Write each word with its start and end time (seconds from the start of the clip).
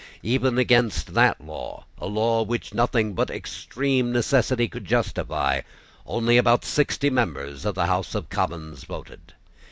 Even 0.23 0.57
against 0.57 1.13
that 1.13 1.39
law, 1.39 1.85
a 1.99 2.07
law 2.07 2.41
which 2.41 2.73
nothing 2.73 3.13
but 3.13 3.29
extreme 3.29 4.11
necessity 4.11 4.67
could 4.67 4.83
justify, 4.83 5.61
only 6.07 6.37
about 6.39 6.65
sixty 6.65 7.11
members 7.11 7.65
of 7.65 7.75
the 7.75 7.85
House 7.85 8.15
of 8.15 8.27
Commons 8.27 8.83
voted. 8.83 9.35